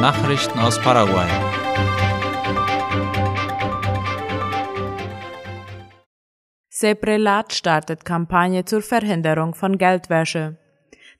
Nachrichten 0.00 0.60
aus 0.60 0.80
Paraguay. 0.80 1.28
Seprelat 6.68 7.52
startet 7.52 8.04
Kampagne 8.04 8.64
zur 8.64 8.82
Verhinderung 8.82 9.54
von 9.56 9.76
Geldwäsche. 9.76 10.56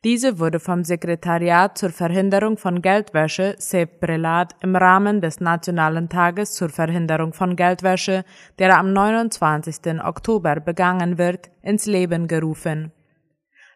Diese 0.05 0.39
wurde 0.39 0.61
vom 0.61 0.85
Sekretariat 0.85 1.77
zur 1.77 1.91
Verhinderung 1.91 2.57
von 2.57 2.81
Geldwäsche 2.81 3.57
SEPRELAT 3.59 4.55
im 4.63 4.77
Rahmen 4.77 5.21
des 5.21 5.41
Nationalen 5.41 6.09
Tages 6.09 6.55
zur 6.55 6.69
Verhinderung 6.69 7.33
von 7.33 7.57
Geldwäsche, 7.57 8.25
der 8.61 8.79
am 8.79 8.93
29. 8.93 10.01
Oktober 10.05 10.61
begangen 10.61 11.19
wird, 11.19 11.51
ins 11.63 11.87
Leben 11.87 12.29
gerufen. 12.29 12.93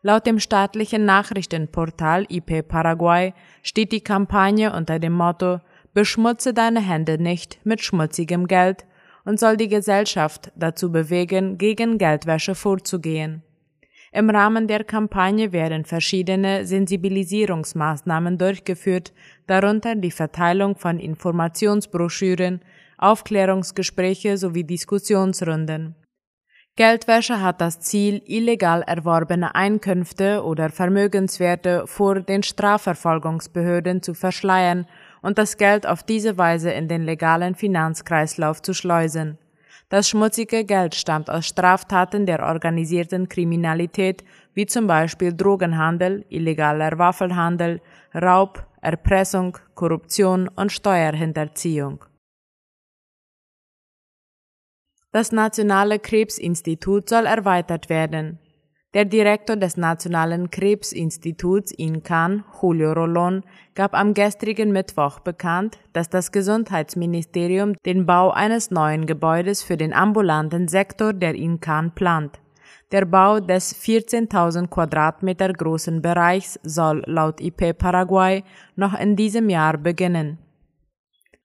Laut 0.05 0.27
dem 0.27 0.41
staatlichen 0.41 1.05
Nachrichtenportal 1.05 2.27
IP 2.29 2.66
Paraguay 2.66 3.35
steht 3.62 3.93
die 3.93 4.00
Kampagne 4.00 4.75
unter 4.75 4.99
dem 4.99 5.13
Motto 5.13 5.61
Beschmutze 5.94 6.53
deine 6.53 6.81
Hände 6.81 7.22
nicht 7.22 7.61
mit 7.64 7.82
schmutzigem 7.82 8.49
Geld 8.49 8.85
und 9.25 9.39
soll 9.39 9.57
die 9.57 9.68
Gesellschaft 9.68 10.50
dazu 10.57 10.91
bewegen, 10.91 11.57
gegen 11.57 11.99
Geldwäsche 11.99 12.57
vorzugehen. 12.57 13.43
Im 14.11 14.29
Rahmen 14.29 14.67
der 14.67 14.85
Kampagne 14.85 15.53
werden 15.53 15.85
verschiedene 15.85 16.66
Sensibilisierungsmaßnahmen 16.66 18.39
durchgeführt, 18.39 19.13
darunter 19.46 19.94
die 19.94 20.11
Verteilung 20.11 20.77
von 20.77 20.99
Informationsbroschüren, 20.99 22.61
Aufklärungsgespräche 22.99 24.36
sowie 24.36 24.64
Diskussionsrunden. 24.64 25.94
Geldwäsche 26.75 27.43
hat 27.43 27.61
das 27.61 27.81
Ziel, 27.81 28.22
illegal 28.25 28.80
erworbene 28.80 29.54
Einkünfte 29.54 30.43
oder 30.43 30.71
Vermögenswerte 30.71 31.86
vor 31.86 32.20
den 32.20 32.42
Strafverfolgungsbehörden 32.42 34.00
zu 34.00 34.14
verschleiern 34.14 34.86
und 35.20 35.36
das 35.36 35.58
Geld 35.58 35.86
auf 35.86 36.02
diese 36.02 36.38
Weise 36.38 36.70
in 36.70 36.88
den 36.88 37.02
legalen 37.02 37.55
Finanzkreislauf 37.55 38.62
zu 38.62 38.72
schleusen. 38.72 39.36
Das 39.91 40.08
schmutzige 40.08 40.64
Geld 40.64 40.94
stammt 40.94 41.28
aus 41.28 41.47
Straftaten 41.47 42.24
der 42.24 42.42
organisierten 42.42 43.28
Kriminalität, 43.28 44.25
wie 44.54 44.64
zum 44.64 44.86
Beispiel 44.86 45.34
Drogenhandel, 45.34 46.25
illegaler 46.30 46.98
Waffelhandel, 46.98 47.82
Raub, 48.14 48.64
Erpressung, 48.80 49.58
Korruption 49.75 50.48
und 50.48 50.72
Steuerhinterziehung. 50.72 52.02
Das 55.14 55.30
Nationale 55.30 55.98
Krebsinstitut 55.98 57.10
soll 57.10 57.27
erweitert 57.27 57.91
werden. 57.91 58.38
Der 58.94 59.05
Direktor 59.05 59.56
des 59.56 59.77
Nationalen 59.77 60.50
Krebsinstituts 60.50 61.70
INCAN, 61.70 62.44
Julio 62.60 62.92
Rolón, 62.92 63.42
gab 63.74 63.92
am 63.92 64.14
gestrigen 64.14 64.72
Mittwoch 64.72 65.20
bekannt, 65.20 65.78
dass 65.92 66.08
das 66.08 66.32
Gesundheitsministerium 66.32 67.74
den 67.84 68.06
Bau 68.06 68.30
eines 68.30 68.70
neuen 68.70 69.04
Gebäudes 69.04 69.62
für 69.62 69.77
den 69.77 69.92
ambulanten 69.92 70.66
Sektor 70.69 71.12
der 71.12 71.34
INCAN 71.34 71.94
plant. 71.94 72.41
Der 72.91 73.04
Bau 73.04 73.38
des 73.38 73.74
14.000 73.74 74.69
Quadratmeter 74.69 75.52
großen 75.52 76.00
Bereichs 76.00 76.58
soll 76.62 77.02
laut 77.06 77.38
IP 77.38 77.76
Paraguay 77.76 78.44
noch 78.76 78.98
in 78.98 79.16
diesem 79.16 79.50
Jahr 79.50 79.76
beginnen. 79.76 80.38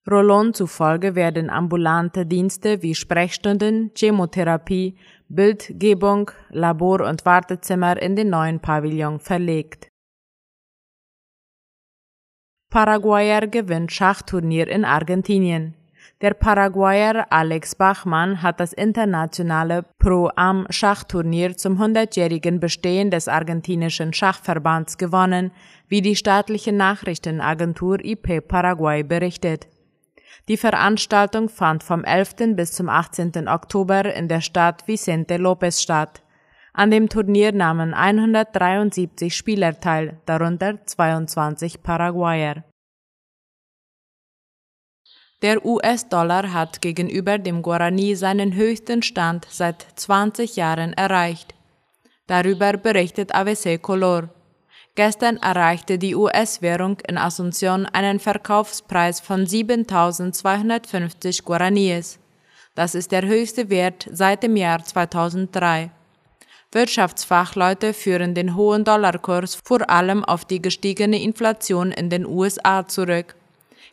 Rollon 0.09 0.53
zufolge 0.53 1.15
werden 1.15 1.49
ambulante 1.49 2.25
Dienste 2.25 2.81
wie 2.81 2.95
Sprechstunden, 2.95 3.91
Chemotherapie, 3.93 4.95
Bildgebung, 5.27 6.31
Labor- 6.49 7.05
und 7.07 7.25
Wartezimmer 7.25 8.01
in 8.01 8.15
den 8.15 8.29
neuen 8.29 8.61
Pavillon 8.61 9.19
verlegt. 9.19 9.89
Paraguayer 12.69 13.47
gewinnt 13.47 13.91
Schachturnier 13.91 14.67
in 14.67 14.85
Argentinien. 14.85 15.73
Der 16.21 16.33
Paraguayer 16.33 17.27
Alex 17.29 17.75
Bachmann 17.75 18.41
hat 18.41 18.59
das 18.59 18.73
internationale 18.73 19.83
Pro-Am-Schachturnier 19.99 21.57
zum 21.57 21.81
100-jährigen 21.81 22.59
Bestehen 22.59 23.11
des 23.11 23.27
argentinischen 23.27 24.13
Schachverbands 24.13 24.97
gewonnen, 24.97 25.51
wie 25.87 26.01
die 26.01 26.15
staatliche 26.15 26.71
Nachrichtenagentur 26.71 28.03
IP 28.03 28.47
Paraguay 28.47 29.03
berichtet. 29.03 29.67
Die 30.47 30.57
Veranstaltung 30.57 31.49
fand 31.49 31.83
vom 31.83 32.03
11. 32.03 32.55
bis 32.55 32.71
zum 32.71 32.89
18. 32.89 33.47
Oktober 33.47 34.13
in 34.13 34.27
der 34.27 34.41
Stadt 34.41 34.87
Vicente 34.87 35.35
López 35.35 35.81
statt. 35.81 36.23
An 36.73 36.91
dem 36.91 37.09
Turnier 37.09 37.51
nahmen 37.53 37.93
173 37.93 39.35
Spieler 39.35 39.79
teil, 39.79 40.21
darunter 40.25 40.85
22 40.85 41.81
Paraguayer. 41.81 42.63
Der 45.41 45.63
US-Dollar 45.65 46.51
hat 46.51 46.81
gegenüber 46.81 47.37
dem 47.37 47.61
Guarani 47.61 48.15
seinen 48.15 48.55
höchsten 48.55 49.03
Stand 49.03 49.45
seit 49.49 49.85
20 49.95 50.55
Jahren 50.55 50.93
erreicht. 50.93 51.53
Darüber 52.25 52.73
berichtet 52.73 53.35
AVC 53.35 53.81
Color. 53.81 54.29
Gestern 54.97 55.37
erreichte 55.37 55.99
die 55.99 56.15
US-Währung 56.15 56.97
in 57.07 57.19
Asunción 57.19 57.85
einen 57.85 58.19
Verkaufspreis 58.19 59.19
von 59.19 59.45
7.250 59.45 61.43
Guaraníes. 61.43 62.17
Das 62.73 62.95
ist 62.95 63.11
der 63.11 63.23
höchste 63.23 63.69
Wert 63.69 64.07
seit 64.11 64.41
dem 64.41 64.55
Jahr 64.55 64.83
2003. 64.83 65.91
Wirtschaftsfachleute 66.71 67.93
führen 67.93 68.33
den 68.33 68.55
hohen 68.55 68.83
Dollarkurs 68.85 69.53
vor 69.63 69.87
allem 69.87 70.25
auf 70.25 70.45
die 70.45 70.63
gestiegene 70.63 71.21
Inflation 71.21 71.91
in 71.91 72.09
den 72.09 72.25
USA 72.25 72.87
zurück. 72.87 73.35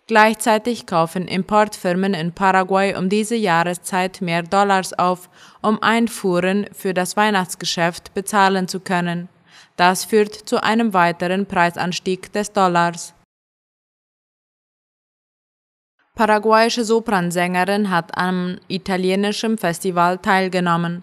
Gleichzeitig 0.07 0.87
kaufen 0.87 1.29
Importfirmen 1.29 2.15
in 2.15 2.33
Paraguay 2.33 2.97
um 2.97 3.11
diese 3.11 3.37
Jahreszeit 3.37 4.23
mehr 4.23 4.43
Dollars 4.43 4.95
auf, 4.95 5.29
um 5.61 5.83
Einfuhren 5.83 6.67
für 6.73 6.95
das 6.95 7.15
Weihnachtsgeschäft 7.19 8.15
bezahlen 8.15 8.69
zu 8.69 8.81
können. 8.81 9.29
Das 9.77 10.05
führt 10.05 10.35
zu 10.35 10.63
einem 10.63 10.95
weiteren 10.95 11.47
Preisanstieg 11.47 12.33
des 12.33 12.53
Dollars. 12.53 13.15
Paraguayische 16.15 16.85
Sopransängerin 16.85 17.91
hat 17.91 18.17
am 18.17 18.59
italienischen 18.69 19.59
Festival 19.59 20.19
teilgenommen. 20.19 21.03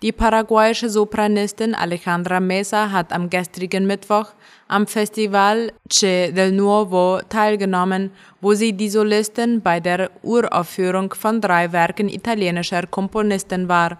Die 0.00 0.12
paraguayische 0.12 0.88
Sopranistin 0.88 1.74
Alejandra 1.74 2.38
Mesa 2.38 2.92
hat 2.92 3.12
am 3.12 3.28
gestrigen 3.28 3.84
Mittwoch 3.84 4.28
am 4.68 4.86
Festival 4.86 5.72
Che 5.88 6.30
del 6.30 6.52
Nuovo 6.52 7.20
teilgenommen, 7.28 8.12
wo 8.40 8.54
sie 8.54 8.72
die 8.72 8.90
Solistin 8.90 9.60
bei 9.60 9.80
der 9.80 10.08
Uraufführung 10.22 11.12
von 11.14 11.40
drei 11.40 11.72
Werken 11.72 12.08
italienischer 12.08 12.86
Komponisten 12.86 13.68
war. 13.68 13.98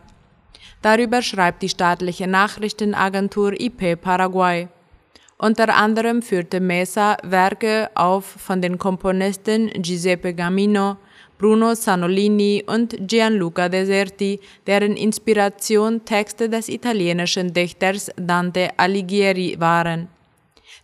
Darüber 0.83 1.22
schreibt 1.22 1.62
die 1.62 1.69
staatliche 1.69 2.27
Nachrichtenagentur 2.27 3.61
IP 3.61 4.00
Paraguay. 4.00 4.69
Unter 5.37 5.75
anderem 5.75 6.21
führte 6.21 6.61
Mesa 6.61 7.16
Werke 7.22 7.91
auf 7.94 8.25
von 8.25 8.61
den 8.61 8.77
Komponisten 8.77 9.71
Giuseppe 9.83 10.34
Gamino, 10.34 10.97
Bruno 11.38 11.75
Sanolini 11.75 12.65
und 12.67 12.97
Gianluca 13.06 13.69
Deserti, 13.69 14.41
deren 14.67 14.97
Inspiration 14.97 16.05
Texte 16.05 16.49
des 16.49 16.69
italienischen 16.69 17.53
Dichters 17.53 18.11
Dante 18.17 18.71
Alighieri 18.77 19.55
waren. 19.61 20.09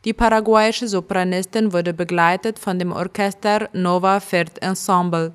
Die 0.04 0.12
paraguayische 0.12 0.86
Sopranistin 0.86 1.72
wurde 1.72 1.92
begleitet 1.92 2.58
von 2.58 2.78
dem 2.78 2.92
Orchester 2.92 3.68
Nova 3.72 4.20
Fert 4.20 4.62
Ensemble. 4.62 5.32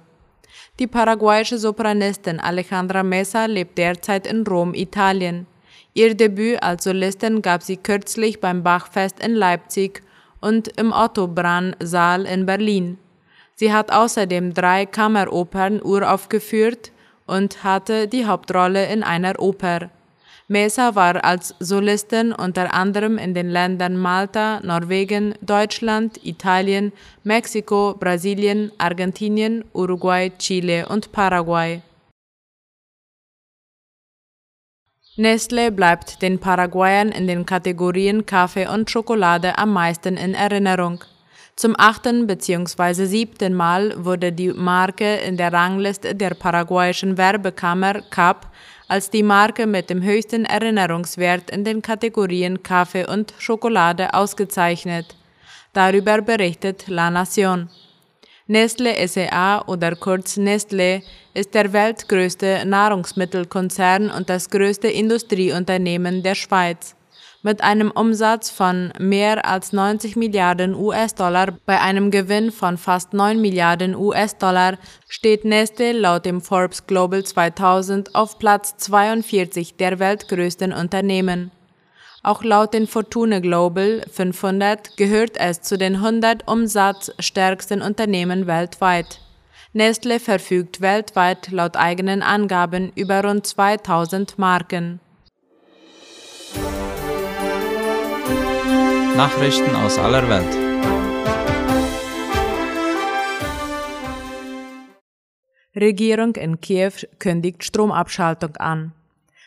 Die 0.80 0.88
paraguayische 0.88 1.58
Sopranistin 1.58 2.40
Alejandra 2.40 3.04
Mesa 3.04 3.46
lebt 3.46 3.78
derzeit 3.78 4.26
in 4.26 4.48
Rom, 4.48 4.74
Italien. 4.74 5.46
Ihr 5.94 6.16
Debüt 6.16 6.64
als 6.64 6.86
Solistin 6.86 7.42
gab 7.42 7.64
sie 7.64 7.76
kürzlich 7.76 8.40
beim 8.40 8.64
Bachfest 8.64 9.20
in 9.20 9.36
Leipzig 9.36 10.02
und 10.40 10.70
im 10.80 10.94
Otto-Brann-Saal 10.94 12.26
in 12.26 12.46
Berlin. 12.46 12.98
Sie 13.56 13.74
hat 13.74 13.92
außerdem 13.92 14.54
drei 14.54 14.86
Kammeropern 14.86 15.82
uraufgeführt 15.82 16.94
und 17.28 17.66
hatte 17.66 18.08
die 18.08 18.26
Hauptrolle 18.26 18.86
in 18.86 19.04
einer 19.04 19.38
Oper. 19.38 19.90
Mesa 20.52 20.96
war 20.96 21.24
als 21.24 21.54
Solistin 21.60 22.34
unter 22.34 22.74
anderem 22.74 23.20
in 23.20 23.36
den 23.36 23.50
Ländern 23.50 23.96
Malta, 23.96 24.60
Norwegen, 24.64 25.36
Deutschland, 25.42 26.20
Italien, 26.26 26.92
Mexiko, 27.24 27.96
Brasilien, 28.00 28.72
Argentinien, 28.80 29.64
Uruguay, 29.74 30.32
Chile 30.40 30.88
und 30.88 31.12
Paraguay. 31.12 31.84
Nestle 35.18 35.72
bleibt 35.72 36.24
den 36.24 36.40
Paraguayern 36.40 37.10
in 37.10 37.28
den 37.28 37.46
Kategorien 37.46 38.26
Kaffee 38.26 38.66
und 38.68 38.90
Schokolade 38.90 39.56
am 39.60 39.72
meisten 39.72 40.18
in 40.18 40.34
Erinnerung. 40.34 41.04
Zum 41.56 41.76
achten 41.78 42.26
bzw. 42.26 43.06
siebten 43.06 43.54
Mal 43.54 43.94
wurde 44.04 44.32
die 44.32 44.52
Marke 44.54 45.18
in 45.18 45.38
der 45.38 45.54
Rangliste 45.54 46.16
der 46.16 46.34
paraguayischen 46.34 47.18
Werbekammer 47.20 48.02
CAP 48.10 48.48
als 48.90 49.10
die 49.10 49.24
Marke 49.24 49.68
mit 49.68 49.90
dem 49.90 50.04
höchsten 50.04 50.46
Erinnerungswert 50.46 51.52
in 51.52 51.64
den 51.64 51.82
Kategorien 51.82 52.62
Kaffee 52.64 53.06
und 53.08 53.34
Schokolade 53.38 54.14
ausgezeichnet. 54.14 55.16
Darüber 55.74 56.22
berichtet 56.22 56.88
La 56.88 57.10
Nation. 57.10 57.70
Nestle 58.48 59.08
SEA 59.08 59.64
oder 59.68 59.96
kurz 59.96 60.36
Nestle 60.38 61.04
ist 61.36 61.54
der 61.54 61.72
weltgrößte 61.72 62.64
Nahrungsmittelkonzern 62.66 64.10
und 64.10 64.28
das 64.28 64.50
größte 64.50 64.88
Industrieunternehmen 64.88 66.24
der 66.24 66.34
Schweiz. 66.34 66.96
Mit 67.42 67.64
einem 67.64 67.90
Umsatz 67.92 68.50
von 68.50 68.92
mehr 69.00 69.46
als 69.46 69.72
90 69.72 70.18
Milliarden 70.18 70.76
US-Dollar 70.76 71.54
bei 71.66 71.80
einem 71.80 72.12
Gewinn 72.12 72.52
von 72.52 72.78
fast 72.78 73.14
9 73.14 73.40
Milliarden 73.40 73.96
US-Dollar 73.96 74.78
steht 75.08 75.46
Nestle 75.46 75.94
laut 75.94 76.26
dem 76.26 76.42
Forbes 76.42 76.86
Global 76.86 77.24
2000 77.24 78.14
auf 78.14 78.40
Platz 78.40 78.76
42 78.76 79.78
der 79.78 80.00
weltgrößten 80.00 80.74
Unternehmen. 80.74 81.52
Auch 82.24 82.44
laut 82.44 82.74
den 82.74 82.88
Fortune 82.88 83.40
Global 83.40 84.04
500 84.12 84.98
gehört 84.98 85.38
es 85.38 85.62
zu 85.62 85.78
den 85.78 85.96
100 85.96 86.46
umsatzstärksten 86.46 87.82
Unternehmen 87.82 88.48
weltweit. 88.48 89.22
Nestle 89.72 90.20
verfügt 90.20 90.82
weltweit 90.82 91.52
laut 91.52 91.78
eigenen 91.78 92.22
Angaben 92.22 92.92
über 92.96 93.24
rund 93.24 93.48
2000 93.48 94.38
Marken. 94.38 95.00
Nachrichten 99.20 99.76
aus 99.76 99.98
aller 99.98 100.30
Welt. 100.30 100.54
Regierung 105.76 106.36
in 106.38 106.62
Kiew 106.62 106.94
kündigt 107.20 107.66
Stromabschaltung 107.66 108.56
an. 108.56 108.94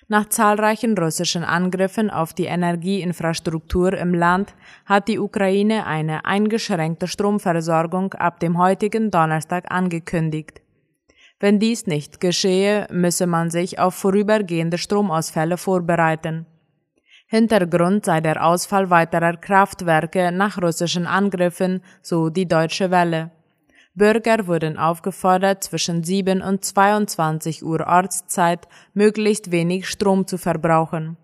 Nach 0.09 0.29
zahlreichen 0.29 0.99
russischen 0.99 1.43
Angriffen 1.43 2.11
auf 2.11 2.35
die 2.35 2.45
Energieinfrastruktur 2.45 3.95
im 3.95 4.13
Land 4.13 4.55
hat 4.85 5.09
die 5.09 5.19
Ukraine 5.19 5.87
eine 5.87 6.27
eingeschränkte 6.27 7.09
Stromversorgung 7.09 8.13
ab 8.13 8.41
dem 8.41 8.59
heutigen 8.59 9.11
Donnerstag 9.11 9.73
angekündigt. 9.73 10.61
Wenn 11.41 11.59
dies 11.59 11.87
nicht 11.87 12.21
geschehe, 12.21 12.87
müsse 12.91 13.27
man 13.27 13.49
sich 13.49 13.79
auf 13.79 13.95
vorübergehende 13.95 14.77
Stromausfälle 14.77 15.57
vorbereiten. 15.57 16.45
Hintergrund 17.33 18.05
sei 18.05 18.21
der 18.21 18.45
Ausfall 18.45 18.91
weiterer 18.91 19.39
Kraftwerke 19.39 20.31
nach 20.33 20.61
russischen 20.61 21.07
Angriffen, 21.07 21.81
so 22.03 22.29
die 22.29 22.47
Deutsche 22.47 22.91
Welle. 22.91 23.31
Bürger 23.95 24.47
wurden 24.47 24.77
aufgefordert, 24.77 25.65
zwischen 25.65 26.05
7 26.05 26.43
und 26.43 26.63
22 26.63 27.65
Uhr 27.65 27.87
Ortszeit 27.87 28.69
möglichst 28.93 29.51
wenig 29.51 29.89
Strom 29.89 30.27
zu 30.27 30.37
verbrauchen. 30.37 31.17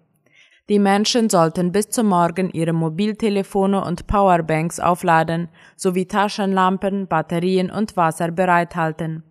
Die 0.71 0.79
Menschen 0.79 1.29
sollten 1.29 1.73
bis 1.73 1.91
zum 1.91 2.07
Morgen 2.07 2.49
ihre 2.53 2.73
Mobiltelefone 2.73 3.85
und 3.85 4.07
Powerbanks 4.07 4.81
aufladen, 4.81 5.51
sowie 5.77 6.07
Taschenlampen, 6.07 7.07
Batterien 7.07 7.71
und 7.71 7.99
Wasser 7.99 8.31
bereithalten. 8.31 9.25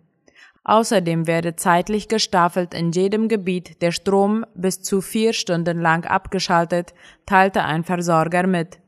Außerdem 0.68 1.26
werde 1.26 1.56
zeitlich 1.56 2.08
gestaffelt 2.08 2.74
in 2.74 2.92
jedem 2.92 3.28
Gebiet 3.28 3.80
der 3.80 3.90
Strom 3.90 4.44
bis 4.54 4.82
zu 4.82 5.00
vier 5.00 5.32
Stunden 5.32 5.80
lang 5.80 6.04
abgeschaltet, 6.04 6.92
teilte 7.24 7.64
ein 7.64 7.84
Versorger 7.84 8.46
mit. 8.46 8.78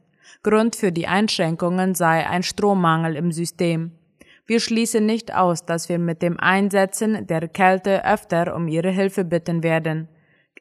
Grund 0.42 0.76
für 0.76 0.92
die 0.92 1.06
Einschränkungen 1.06 1.94
sei 1.94 2.28
ein 2.28 2.42
Strommangel 2.42 3.16
im 3.16 3.32
System. 3.32 3.92
Wir 4.44 4.60
schließen 4.60 5.06
nicht 5.06 5.34
aus, 5.34 5.64
dass 5.64 5.88
wir 5.88 5.98
mit 5.98 6.20
dem 6.20 6.38
Einsetzen 6.38 7.26
der 7.26 7.48
Kälte 7.48 8.04
öfter 8.04 8.54
um 8.54 8.68
ihre 8.68 8.90
Hilfe 8.90 9.24
bitten 9.24 9.62
werden, 9.62 10.06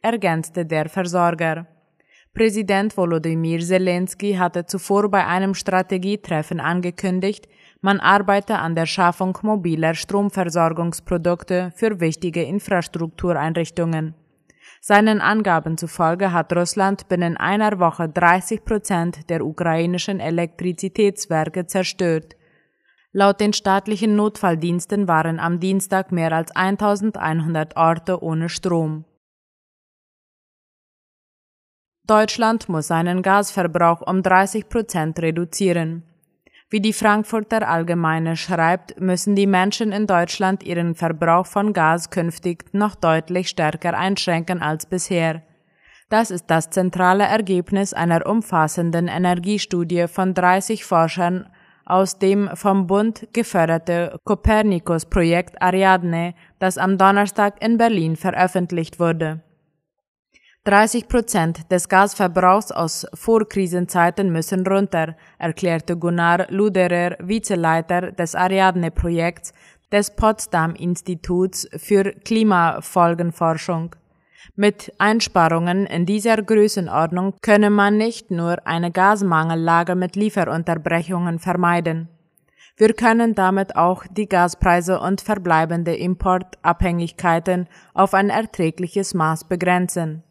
ergänzte 0.02 0.66
der 0.66 0.88
Versorger. 0.88 1.68
Präsident 2.34 2.96
Volodymyr 2.96 3.60
Zelensky 3.60 4.34
hatte 4.34 4.66
zuvor 4.66 5.10
bei 5.10 5.26
einem 5.26 5.54
Strategietreffen 5.56 6.60
angekündigt, 6.60 7.48
man 7.82 8.00
arbeite 8.00 8.60
an 8.60 8.76
der 8.76 8.86
Schaffung 8.86 9.38
mobiler 9.42 9.96
Stromversorgungsprodukte 9.96 11.72
für 11.76 12.00
wichtige 12.00 12.44
Infrastruktureinrichtungen. 12.44 14.16
Seinen 14.82 15.22
Angaben 15.22 15.78
zufolge 15.78 16.32
hat 16.32 16.54
Russland 16.54 17.08
binnen 17.10 17.36
einer 17.36 17.80
Woche 17.80 18.08
30 18.08 18.64
Prozent 18.64 19.30
der 19.30 19.46
ukrainischen 19.46 20.20
Elektrizitätswerke 20.20 21.68
zerstört. 21.68 22.36
Laut 23.12 23.40
den 23.40 23.54
staatlichen 23.54 24.16
Notfalldiensten 24.16 25.08
waren 25.08 25.40
am 25.40 25.60
Dienstag 25.60 26.12
mehr 26.12 26.32
als 26.32 26.52
1100 26.52 27.76
Orte 27.76 28.22
ohne 28.22 28.50
Strom. 28.50 29.06
Deutschland 32.10 32.70
muss 32.70 32.88
seinen 32.88 33.22
Gasverbrauch 33.22 34.02
um 34.02 34.24
30 34.24 34.68
Prozent 34.68 35.20
reduzieren. 35.20 36.02
Wie 36.72 36.82
die 36.82 36.94
Frankfurter 36.94 37.70
Allgemeine 37.70 38.36
schreibt, 38.36 39.00
müssen 39.00 39.36
die 39.36 39.46
Menschen 39.46 39.92
in 39.92 40.08
Deutschland 40.08 40.64
ihren 40.64 40.96
Verbrauch 40.96 41.46
von 41.46 41.72
Gas 41.72 42.10
künftig 42.10 42.66
noch 42.74 42.96
deutlich 42.96 43.50
stärker 43.50 43.96
einschränken 43.96 44.64
als 44.64 44.88
bisher. 44.88 45.44
Das 46.10 46.32
ist 46.32 46.48
das 46.48 46.72
zentrale 46.72 47.26
Ergebnis 47.26 47.94
einer 47.94 48.26
umfassenden 48.26 49.08
Energiestudie 49.08 50.08
von 50.08 50.34
30 50.34 50.86
Forschern 50.86 51.48
aus 51.86 52.18
dem 52.18 52.50
vom 52.56 52.88
Bund 52.88 53.28
geförderte 53.34 54.18
Copernicus-Projekt 54.24 55.62
Ariadne, 55.62 56.34
das 56.58 56.80
am 56.80 56.98
Donnerstag 56.98 57.64
in 57.64 57.78
Berlin 57.78 58.16
veröffentlicht 58.16 59.00
wurde. 59.00 59.42
30 60.66 61.08
Prozent 61.08 61.72
des 61.72 61.88
Gasverbrauchs 61.88 62.72
aus 62.72 63.08
Vorkrisenzeiten 63.14 64.30
müssen 64.30 64.68
runter, 64.68 65.16
erklärte 65.38 65.96
Gunnar 65.96 66.48
Luderer, 66.50 67.16
Vizeleiter 67.20 68.12
des 68.12 68.36
Ariadne-Projekts 68.36 69.54
des 69.90 70.12
Potsdam-Instituts 70.16 71.68
für 71.78 72.12
Klimafolgenforschung. 72.12 73.96
Mit 74.56 74.94
Einsparungen 74.98 75.86
in 75.86 76.06
dieser 76.06 76.36
Größenordnung 76.36 77.36
könne 77.42 77.70
man 77.70 77.96
nicht 77.96 78.30
nur 78.30 78.68
eine 78.68 78.92
Gasmangellage 78.92 79.96
mit 79.96 80.18
Lieferunterbrechungen 80.18 81.40
vermeiden. 81.40 82.10
Wir 82.76 82.94
können 82.94 83.34
damit 83.34 83.78
auch 83.78 84.06
die 84.12 84.28
Gaspreise 84.28 85.00
und 85.00 85.22
verbleibende 85.22 85.96
Importabhängigkeiten 85.96 87.68
auf 87.94 88.14
ein 88.14 88.30
erträgliches 88.30 89.14
Maß 89.14 89.46
begrenzen. 89.46 90.24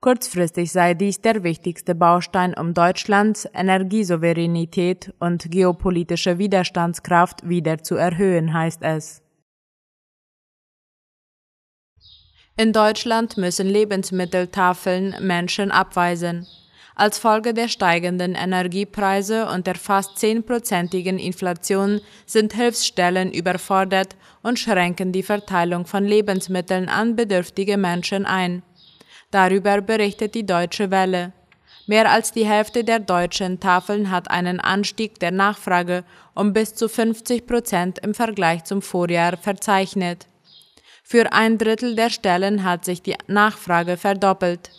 Kurzfristig 0.00 0.70
sei 0.70 0.94
dies 0.94 1.20
der 1.20 1.42
wichtigste 1.42 1.94
Baustein, 1.94 2.54
um 2.54 2.74
Deutschlands 2.74 3.48
Energiesouveränität 3.52 5.12
und 5.18 5.50
geopolitische 5.50 6.38
Widerstandskraft 6.38 7.48
wieder 7.48 7.82
zu 7.82 7.96
erhöhen, 7.96 8.52
heißt 8.52 8.82
es. 8.82 9.22
In 12.58 12.72
Deutschland 12.72 13.36
müssen 13.36 13.66
Lebensmitteltafeln 13.66 15.14
Menschen 15.20 15.70
abweisen. 15.70 16.46
Als 16.94 17.18
Folge 17.18 17.52
der 17.52 17.68
steigenden 17.68 18.34
Energiepreise 18.34 19.46
und 19.50 19.66
der 19.66 19.74
fast 19.74 20.18
zehnprozentigen 20.18 21.18
Inflation 21.18 22.00
sind 22.24 22.54
Hilfsstellen 22.54 23.32
überfordert 23.32 24.16
und 24.42 24.58
schränken 24.58 25.12
die 25.12 25.22
Verteilung 25.22 25.84
von 25.84 26.04
Lebensmitteln 26.04 26.88
an 26.88 27.14
bedürftige 27.14 27.76
Menschen 27.76 28.24
ein. 28.24 28.62
Darüber 29.36 29.82
berichtet 29.82 30.34
die 30.34 30.46
Deutsche 30.46 30.90
Welle. 30.90 31.30
Mehr 31.86 32.10
als 32.10 32.32
die 32.32 32.46
Hälfte 32.46 32.84
der 32.84 33.00
deutschen 33.00 33.60
Tafeln 33.60 34.10
hat 34.10 34.30
einen 34.30 34.60
Anstieg 34.60 35.20
der 35.20 35.30
Nachfrage 35.30 36.04
um 36.34 36.54
bis 36.54 36.74
zu 36.74 36.88
50 36.88 37.46
Prozent 37.46 37.98
im 37.98 38.14
Vergleich 38.14 38.64
zum 38.64 38.80
Vorjahr 38.80 39.36
verzeichnet. 39.36 40.26
Für 41.04 41.34
ein 41.34 41.58
Drittel 41.58 41.96
der 41.96 42.08
Stellen 42.08 42.64
hat 42.64 42.86
sich 42.86 43.02
die 43.02 43.14
Nachfrage 43.26 43.98
verdoppelt. 43.98 44.70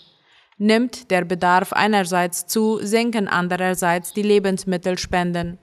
Nimmt 0.58 1.12
der 1.12 1.24
Bedarf 1.24 1.72
einerseits 1.72 2.48
zu, 2.48 2.80
sinken 2.82 3.28
andererseits 3.28 4.12
die 4.14 4.24
Lebensmittelspenden. 4.24 5.60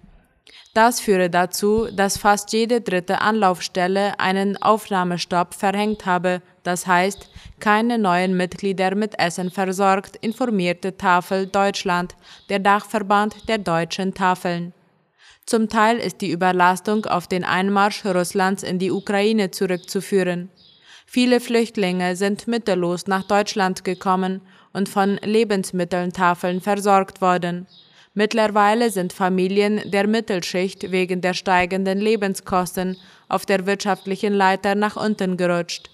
Das 0.73 1.01
führe 1.01 1.31
dazu, 1.31 1.89
dass 1.93 2.17
fast 2.17 2.53
jede 2.53 2.81
dritte 2.81 3.21
Anlaufstelle 3.21 4.21
einen 4.21 4.57
Aufnahmestopp 4.57 5.55
verhängt 5.55 6.07
habe, 6.07 6.43
das 6.65 6.87
heißt, 6.87 7.31
keine 7.61 7.99
neuen 7.99 8.37
Mitglieder 8.37 8.95
mit 8.95 9.19
Essen 9.19 9.51
versorgt, 9.51 10.17
informierte 10.17 10.97
Tafel 10.97 11.47
Deutschland, 11.47 12.17
der 12.49 12.59
Dachverband 12.59 13.49
der 13.49 13.59
deutschen 13.59 14.15
Tafeln. 14.15 14.73
Zum 15.47 15.69
Teil 15.69 15.99
ist 15.99 16.23
die 16.23 16.31
Überlastung 16.31 17.05
auf 17.05 17.29
den 17.29 17.45
Einmarsch 17.45 18.05
Russlands 18.05 18.63
in 18.63 18.79
die 18.79 18.91
Ukraine 18.91 19.51
zurückzuführen. 19.51 20.49
Viele 21.07 21.39
Flüchtlinge 21.39 22.17
sind 22.17 22.49
mittellos 22.49 23.07
nach 23.07 23.25
Deutschland 23.25 23.85
gekommen 23.85 24.41
und 24.73 24.89
von 24.89 25.19
Lebensmitteltafeln 25.19 26.63
versorgt 26.63 27.21
worden. 27.21 27.67
Mittlerweile 28.15 28.91
sind 28.91 29.13
Familien 29.13 29.83
der 29.91 30.07
Mittelschicht 30.07 30.91
wegen 30.91 31.21
der 31.21 31.35
steigenden 31.35 31.99
Lebenskosten 31.99 32.97
auf 33.29 33.45
der 33.45 33.67
wirtschaftlichen 33.67 34.33
Leiter 34.33 34.75
nach 34.75 34.97
unten 34.97 35.37
gerutscht. 35.37 35.94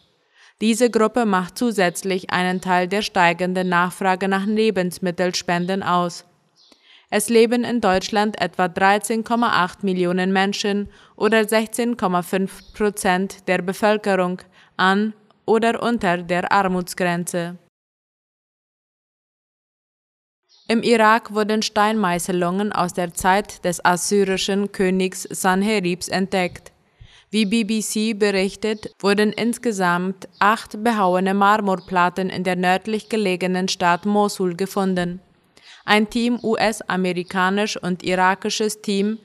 Diese 0.61 0.91
Gruppe 0.91 1.25
macht 1.25 1.57
zusätzlich 1.57 2.31
einen 2.31 2.61
Teil 2.61 2.87
der 2.87 3.03
steigenden 3.03 3.69
Nachfrage 3.69 4.29
nach 4.29 4.45
Lebensmittelspenden 4.45 5.83
aus. 5.83 6.27
Es 7.09 7.29
leben 7.29 7.65
in 7.65 7.81
Deutschland 7.81 8.41
etwa 8.41 8.67
13,8 8.67 9.79
Millionen 9.83 10.33
Menschen 10.33 10.89
oder 11.17 11.41
16,5 11.41 12.75
Prozent 12.75 13.49
der 13.49 13.63
Bevölkerung 13.63 14.43
an 14.77 15.15
oder 15.47 15.83
unter 15.83 16.19
der 16.19 16.53
Armutsgrenze. 16.53 17.59
Im 20.69 20.85
Irak 20.85 21.35
wurden 21.35 21.63
Steinmeißelungen 21.63 22.71
aus 22.73 22.95
der 22.95 23.13
Zeit 23.13 23.65
des 23.65 23.85
assyrischen 23.85 24.71
Königs 24.71 25.23
Sanheribs 25.25 26.07
entdeckt. 26.07 26.71
Wie 27.33 27.47
BBC 27.47 28.19
berichtet, 28.19 28.91
wurden 28.99 29.33
insgesamt 29.33 30.29
acht 30.41 30.83
behauene 30.83 31.33
Marmorplatten 31.33 32.29
in 32.29 32.43
der 32.43 32.57
nördlich 32.57 33.09
gelegenen 33.09 33.69
Stadt 33.69 34.05
Mosul 34.05 34.57
gefunden. 34.57 35.21
Ein 35.85 36.11
Team 36.11 36.41
US-amerikanisch 36.43 37.77
und 37.77 38.03
irakisches 38.03 38.83
Team 38.83 39.19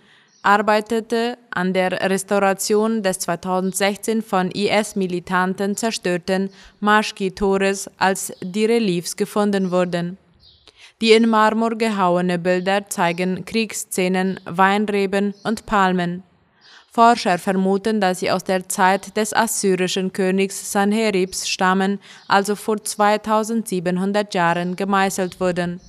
arbeitete 0.44 1.40
an 1.50 1.74
der 1.74 1.94
Restauration 1.94 3.02
des 3.02 3.18
2016 3.20 4.22
von 4.22 4.52
IS-Militanten 4.52 5.76
zerstörten 5.76 6.52
Maschki-Tores, 6.82 7.90
als 7.98 8.32
die 8.42 8.66
Reliefs 8.66 9.16
gefunden 9.16 9.72
wurden. 9.72 10.20
Die 11.02 11.14
in 11.14 11.28
Marmor 11.28 11.76
gehauene 11.76 12.38
Bilder 12.38 12.88
zeigen 12.88 13.46
Kriegsszenen, 13.46 14.40
Weinreben 14.46 15.34
und 15.44 15.66
Palmen. 15.66 16.22
Forscher 16.96 17.38
vermuten, 17.40 18.00
dass 18.00 18.22
sie 18.22 18.32
aus 18.32 18.46
der 18.46 18.70
Zeit 18.70 19.18
des 19.18 19.34
assyrischen 19.34 20.14
Königs 20.14 20.72
Sanheribs 20.72 21.50
stammen, 21.50 22.00
also 22.30 22.56
vor 22.56 22.82
2700 22.82 24.34
Jahren 24.34 24.78
gemeißelt 24.78 25.42
wurden. 25.42 25.82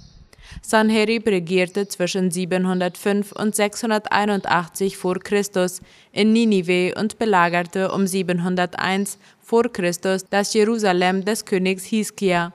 Sanherib 0.63 1.29
regierte 1.29 1.87
zwischen 1.87 2.33
705 2.33 3.31
und 3.31 3.55
681 3.55 4.97
vor 4.97 5.21
Christus 5.21 5.81
in 6.11 6.33
Ninive 6.33 6.95
und 6.97 7.21
belagerte 7.21 7.93
um 7.93 8.09
701 8.09 9.19
vor 9.41 9.73
Christus 9.73 10.25
das 10.29 10.55
Jerusalem 10.55 11.25
des 11.25 11.45
Königs 11.45 11.85
Hiskia. 11.85 12.53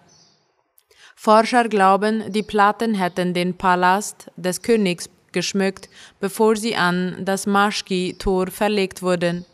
Forscher 1.16 1.70
glauben, 1.70 2.34
die 2.34 2.44
Platten 2.44 2.96
hätten 2.96 3.34
den 3.34 3.54
Palast 3.54 4.30
des 4.36 4.62
Königs 4.62 5.08
geschmückt, 5.34 5.90
bevor 6.20 6.56
sie 6.56 6.76
an 6.76 7.18
das 7.26 7.46
Maschki-Tor 7.46 8.48
verlegt 8.48 9.02
wurden. 9.02 9.46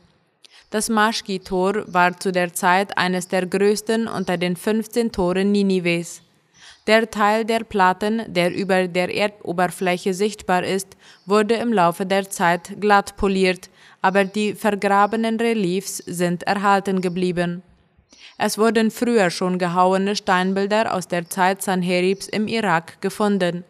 Das 0.70 0.90
Maschki-Tor 0.90 1.86
war 1.88 2.20
zu 2.20 2.32
der 2.32 2.54
Zeit 2.54 2.98
eines 2.98 3.28
der 3.28 3.46
größten 3.46 4.08
unter 4.08 4.38
den 4.38 4.56
15 4.56 5.12
Toren 5.12 5.52
Ninives. 5.52 6.22
Der 6.88 7.10
Teil 7.10 7.44
der 7.46 7.66
Platten, 7.66 8.24
der 8.28 8.54
über 8.54 8.88
der 8.88 9.14
Erdoberfläche 9.14 10.14
sichtbar 10.14 10.64
ist, 10.64 10.88
wurde 11.26 11.56
im 11.56 11.74
Laufe 11.74 12.06
der 12.06 12.30
Zeit 12.30 12.80
glatt 12.80 13.18
poliert, 13.18 13.70
aber 14.02 14.24
die 14.24 14.54
vergrabenen 14.54 15.38
Reliefs 15.40 15.98
sind 15.98 16.44
erhalten 16.44 17.02
geblieben. 17.02 17.64
Es 18.38 18.58
wurden 18.58 18.92
früher 18.92 19.30
schon 19.30 19.58
gehauene 19.58 20.16
Steinbilder 20.16 20.94
aus 20.94 21.08
der 21.08 21.30
Zeit 21.30 21.62
Sanheribs 21.62 22.28
im 22.28 22.48
Irak 22.48 23.02
gefunden. 23.02 23.64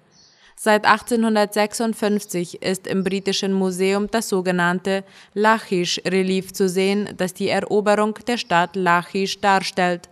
Seit 0.60 0.86
1856 0.86 2.64
ist 2.64 2.88
im 2.88 3.04
Britischen 3.04 3.54
Museum 3.54 4.08
das 4.10 4.28
sogenannte 4.28 5.04
Lachish-Relief 5.36 6.52
zu 6.52 6.68
sehen, 6.68 7.10
das 7.16 7.36
die 7.36 7.50
Eroberung 7.50 8.16
der 8.26 8.38
Stadt 8.38 8.76
Lachish 8.76 9.40
darstellt. 9.40 10.10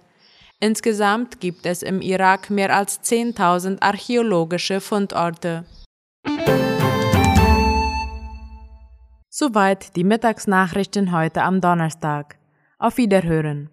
Insgesamt 0.60 1.40
gibt 1.40 1.66
es 1.66 1.82
im 1.82 2.00
Irak 2.00 2.52
mehr 2.52 2.76
als 2.76 3.02
10.000 3.02 3.82
archäologische 3.82 4.82
Fundorte. 4.82 5.66
Soweit 9.30 9.96
die 9.96 10.04
Mittagsnachrichten 10.04 11.12
heute 11.12 11.42
am 11.42 11.60
Donnerstag. 11.60 12.38
Auf 12.78 12.98
Wiederhören. 12.98 13.72